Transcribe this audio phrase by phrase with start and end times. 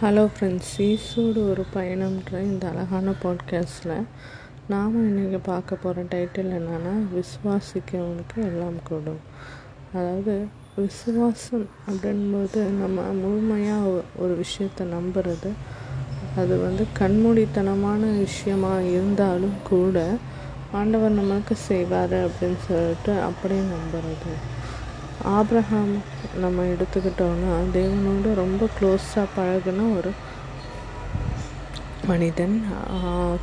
[0.00, 3.94] Hello friends ஈஸோடு ஒரு பயணம்ன்ற இந்த அழகான பாட்காஸ்டில்
[4.68, 9.18] நாம் இன்றைக்கி பார்க்க போகிற டைட்டில் என்னென்னா விசுவாசிக்கவனுக்கு எல்லாம் கூடும்.
[9.92, 10.34] அதாவது
[10.76, 15.52] விசுவாசம் அப்படின்போது நம்ம முழுமையாக ஒரு விஷயத்தை நம்புறது
[16.36, 20.06] அது வந்து கண்மூடித்தனமான விஷயமாக இருந்தாலும் கூட
[20.72, 24.32] ஆண்டவர் நமக்கு செய்வார் அப்படின்னு சொல்லிட்டு அப்படியே நம்புறது.
[25.36, 25.94] ஆப்ரஹாம்
[26.42, 30.10] நம்ம எடுத்துக்கிட்டோன்னா தேவனோடு ரொம்ப க்ளோஸாக பழகின ஒரு
[32.10, 32.54] மனிதன்.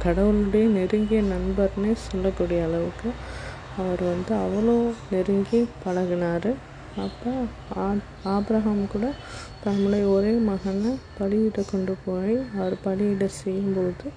[0.04, 3.10] கடவுளுடைய நெருங்கிய நண்பர்னே சொல்லக்கூடிய அளவுக்கு
[3.82, 4.78] அவர் வந்து அவ்வளோ
[5.12, 6.52] நெருங்கி பழகினார்.
[7.06, 7.32] அப்போ
[8.36, 9.05] ஆப்ரஹாம் கூட
[9.64, 14.08] தன்னுடைய ஒரே மகனை பலியிட கொண்டு போய் அவர் பலியிட செய்யும்போது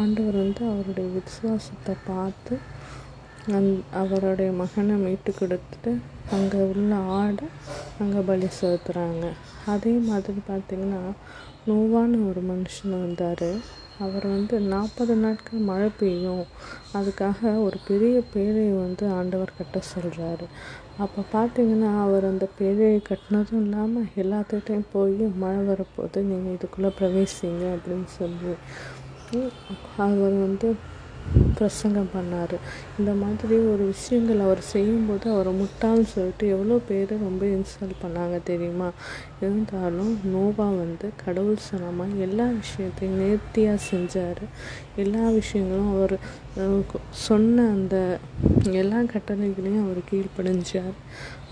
[0.00, 2.54] ஆண்டவர் வந்து அவருடைய விசுவாசத்தை பார்த்து
[3.56, 5.90] அந் அவருடைய மகனை மீட்டு கொடுத்துட்டு
[6.34, 7.46] அங்கே உள்ள ஆடை
[8.02, 9.24] அங்கே பலி செலுத்துகிறாங்க
[9.72, 11.00] அதே மாதிரி பார்த்திங்கன்னா
[11.66, 13.50] நோவான்னு ஒரு மனுஷன் வந்தார்.
[14.04, 16.46] அவர் வந்து நாற்பது நாட்கள் மழை பெய்யும்.
[16.98, 20.46] அதுக்காக ஒரு பெரிய பேழையை வந்து ஆண்டவர் கட்ட சொல்கிறாரு
[21.04, 28.10] அப்போ பார்த்தீங்கன்னா அவர் அந்த பேழையை கட்டினதும் இல்லாமல் எல்லாத்துக்கிட்டையும் போய் மழை வரப்போது நீங்கள் இதுக்குள்ளே பிரவேசிங்க அப்படின்னு
[28.20, 28.54] சொல்லி.
[30.06, 30.68] அவர் வந்து
[31.58, 32.56] பிரசங்கம் பண்ணார்.
[32.98, 38.88] இந்த மாதிரி ஒரு விஷயங்கள் அவர் செய்யும்போது அவரை முட்டாள்னு சொல்லிட்டு எவ்வளோ பேர் ரொம்ப இன்ஸ்டால் பண்ணாங்க தெரியுமா?
[39.40, 44.42] இருந்தாலும் நோவா வந்து கடவுள் சனமாக எல்லா விஷயத்தையும் நேர்த்தியாக செஞ்சார்.
[45.02, 46.16] எல்லா விஷயங்களும் அவர்
[47.26, 47.96] சொன்ன அந்த
[48.80, 50.94] எல்லா கட்டளைகளையும் அவர் கீழ்ப்படிஞ்சார்.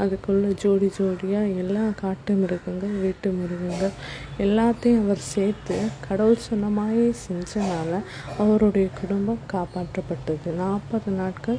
[0.03, 3.97] அதுக்குள்ளே ஜோடி ஜோடியாக எல்லா காட்டு மிருகங்கள் வீட்டு மிருகங்கள்
[4.45, 8.01] எல்லாத்தையும் அவர் சேர்த்து கடவுள் சொன்ன மாதிரி செஞ்சனால
[8.43, 9.45] அவருடைய குடும்பம்
[9.93, 11.59] காப்பாற்றப்பட்டது நாற்பது நாட்கள்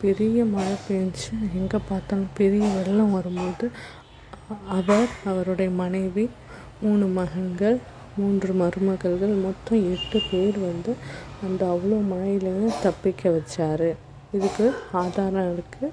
[0.00, 3.70] பெரிய மழை பெஞ்சு எங்கே பார்த்தாலும் பெரிய வெள்ளம் வரும்போது
[4.68, 6.30] அவர் அவருடைய மனைவி
[6.80, 7.78] மூணு மகன்கள்
[8.16, 10.96] மூன்று மருமகள்கள் மொத்தம் எட்டு பேர் வந்து
[11.42, 13.96] அந்த அவ்வளோ மழையிலேருந்து தப்பிக்க வச்சார்.
[14.32, 15.92] இதுக்கு ஆதாரம் இருக்குது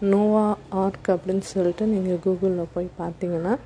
[0.00, 3.56] நோவா ஆர்க் அப்படின்னு சொல்லிட்டு நீங்கள் கூகுளில் போய் பார்த்தீங்கன்னா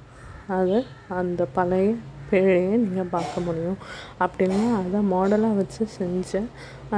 [0.47, 1.95] அது அந்த பழைய
[2.33, 3.79] வேலையை நீங்கள் பார்க்க முடியும்.
[4.25, 6.43] அப்படின்னா அதை மாடலாக வச்சு செஞ்ச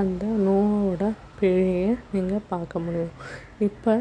[0.01, 3.15] அந்த நோவோட பிழையை நீங்கள் பார்க்க முடியும்.
[3.69, 3.95] இப்போ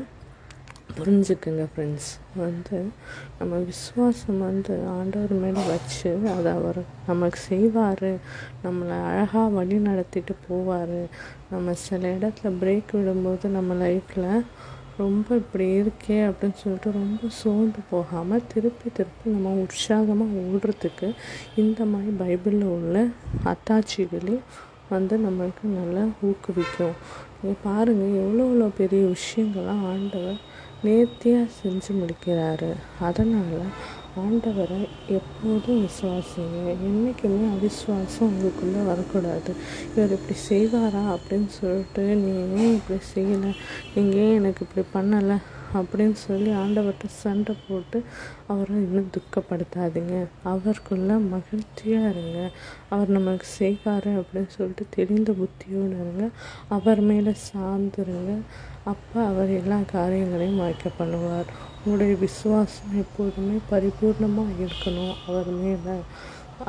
[0.97, 2.09] புரிஞ்சுக்குங்க ஃப்ரெண்ட்ஸ்
[2.41, 2.77] வந்து
[3.37, 8.11] நம்ம விசுவாசம் வந்து ஆண்டவர் மேலே வச்சு அதை அவர் நமக்கு செய்வார்.
[8.65, 10.99] நம்மளை அழகாக வழி நடத்திட்டு போவார்.
[11.53, 14.29] நம்ம சில இடத்துல பிரேக் விடும்போது நம்ம லைஃப்பில்
[14.97, 21.07] ரொம்ப இப்படி இருக்கே அப்படின்னு சொல்லிட்டு ரொம்ப சோர்ந்து போகாமல் திருப்பி திருப்பி நம்ம உற்சாகமாக ஓடுறதுக்கு
[21.55, 22.97] இந்த மாதிரி பைபிளில் உள்ள
[23.43, 24.37] அத்தாட்சிகளே
[24.89, 26.97] வந்து நம்மளுக்கு நல்லா ஊக்குவிக்கும்.
[27.41, 30.41] நீங்கள் பாருங்கள் எவ்வளோ எவ்வளோ பெரிய விஷயங்கள்லாம் ஆண்டவர்
[30.83, 32.71] நேர்த்தியாக செஞ்சு முடிக்கிறாரு.
[32.99, 33.65] அதனால்
[34.21, 36.57] ஆண்டவரை எப்போதும் விசுவாசிங்க.
[36.87, 39.55] என்றைக்குமே அவிஸ்வாசம் உங்களுக்குள்ளே வரக்கூடாது.
[39.95, 43.51] இவர் இப்படி செய்வாரா அப்படின்னு சொல்லிட்டு நீங்கள் ஏன் இப்படி செய்யலை?
[43.95, 45.37] நீங்கள் ஏன் எனக்கு இப்படி பண்ணலை?
[45.77, 47.99] அப்படின்னு சொல்லி ஆண்டவர்கிட்ட சண்டை போட்டு
[48.47, 50.15] அவரை இன்னும் துக்கப்படுத்தாதீங்க.
[50.51, 52.39] அவருக்குள்ள மகிழ்ச்சியாக இருங்க.
[52.89, 56.27] அவர் நமக்கு செய்வார் அப்படின்னு சொல்லிட்டு தெரிந்த புத்தியோடு இருங்க.
[56.77, 58.33] அவர் மேலே சார்ந்துருங்க
[58.91, 61.49] அப்போ அவர் எல்லா காரியங்களையும் வாய்க்க பண்ணுவார்.
[61.83, 65.95] உங்களுடைய விசுவாசம் எப்போதுமே பரிபூர்ணமாக இருக்கணும் அவர் மேலே.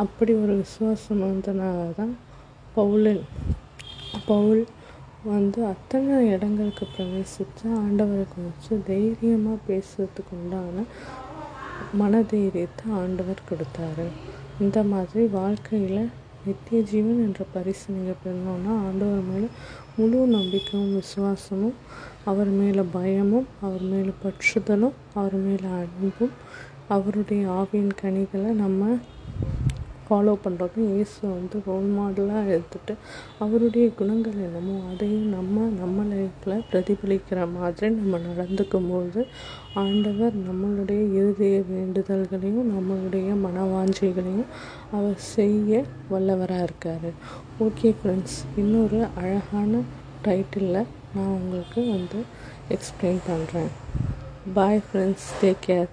[0.03, 2.15] அப்படி ஒரு விசுவாசம் வந்தனால தான்
[2.76, 3.22] பவுலில்
[4.31, 4.62] பவுல்
[5.24, 10.84] வந்து அத்தனை இடங்களுக்கு பிரவேசித்து ஆண்டவரை குறித்து தைரியமாக பேசுறதுக்கு உண்டான
[11.94, 14.06] மனதைரியத்தை ஆண்டவர் கொடுத்தாரு.
[14.60, 16.10] இந்த மாதிரி வாழ்க்கையில்
[16.46, 19.48] நித்திய ஜீவன் என்ற பரிசு நீங்கள் பெறணும்னா ஆண்டவர் மேலே
[19.96, 21.78] முழு நம்பிக்கையும் விசுவாசமும்
[22.24, 26.34] அவர் மேலே பயமும் அவர் மேலே பற்றுதலும் அவர் மேலே அன்பும்
[26.88, 28.98] அவருடைய ஆவியின் கனிகளை நம்ம
[30.14, 32.94] ஃபாலோ பண்ணுறோம் இயேசு வந்து ரோல் மாடலாக எடுத்துகிட்டு
[33.38, 39.26] அவருடைய குணங்கள் என்னமோ அதையும் நம்ம நம்ம லைஃப்பில் பிரதிபலிக்கிற மாதிரி நம்ம நடந்துக்கும் போது
[39.74, 44.53] ஆண்டவர் நம்மளுடைய இறுதிய வேண்டுதல்களையும் நம்மளுடைய மனவாஞ்சைகளையும்
[44.91, 47.10] அவர் செய்ய வல்லவராக இருக்கார்.
[47.60, 49.83] ஓகே ஃப்ரெண்ட்ஸ் இன்னொரு அழகான
[50.24, 52.21] டைட்டிலில் நான் உங்களுக்கு வந்து
[52.68, 53.71] எக்ஸ்பிளைன் பண்ணுறேன்
[54.54, 55.91] பாய் ஃப்ரெண்ட்ஸ் டேக் கேர்